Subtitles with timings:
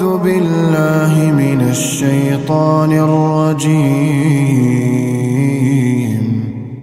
[0.00, 4.00] أعوذ بالله من الشيطان الرجيم.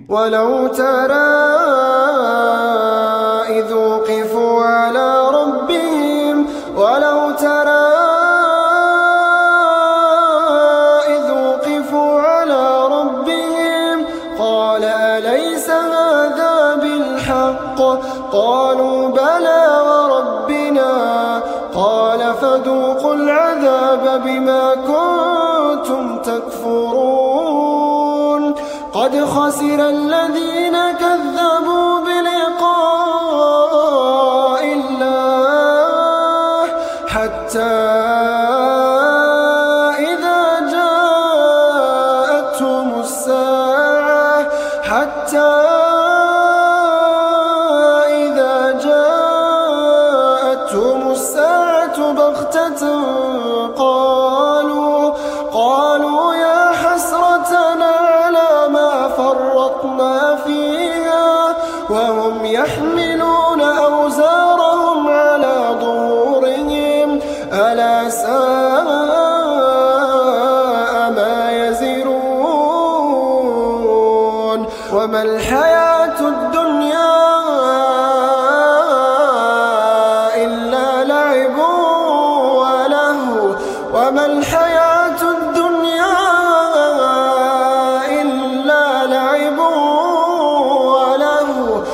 [0.09, 1.33] ولو ترى
[3.57, 5.09] إذ وقفوا على
[5.39, 6.45] ربهم
[6.77, 7.87] ولو ترى
[11.15, 12.65] إذ وقفوا على
[12.97, 13.97] ربهم
[14.39, 17.79] قال أليس هذا بالحق؟
[18.31, 19.67] قالوا بلى
[22.41, 27.67] فذوقوا العذاب بما كنتم تكفرون
[28.93, 33.17] قد خسر الذين كذبوا بلقاء
[34.73, 36.67] الله
[37.07, 37.77] حتى
[39.99, 40.59] إذا
[41.79, 41.79] جاءتهم
[42.99, 44.49] الساعة
[44.83, 45.96] حتى
[59.87, 61.55] فرطنا فيها
[61.89, 67.19] وهم يحملون أوزارهم على ظهورهم
[67.53, 68.27] ألا ساء
[71.15, 72.17] ما يزرون
[74.93, 77.17] وما الحياة الدنيا
[83.93, 84.96] وما الحياة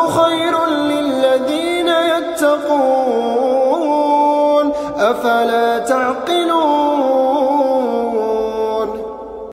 [0.08, 3.52] خير للذين يتقون.
[4.98, 7.01] أفلا تعقلون؟